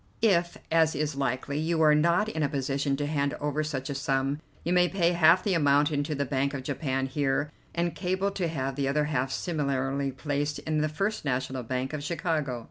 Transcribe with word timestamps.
If, 0.23 0.57
as 0.71 0.95
is 0.95 1.15
likely, 1.15 1.59
you 1.59 1.79
are 1.83 1.93
not 1.93 2.27
in 2.27 2.41
a 2.41 2.49
position 2.49 2.97
to 2.97 3.05
hand 3.05 3.35
over 3.35 3.63
such 3.63 3.87
a 3.87 3.93
sum, 3.93 4.39
you 4.63 4.73
may 4.73 4.89
pay 4.89 5.11
half 5.11 5.43
the 5.43 5.53
amount 5.53 5.91
into 5.91 6.15
the 6.15 6.25
Bank 6.25 6.55
of 6.55 6.63
Japan 6.63 7.05
here, 7.05 7.51
and 7.75 7.93
cable 7.93 8.31
to 8.31 8.47
have 8.47 8.75
the 8.75 8.87
other 8.87 9.03
half 9.05 9.31
similarly 9.31 10.11
placed 10.11 10.57
in 10.57 10.81
the 10.81 10.89
First 10.89 11.23
National 11.23 11.61
Bank 11.61 11.93
of 11.93 12.03
Chicago. 12.03 12.59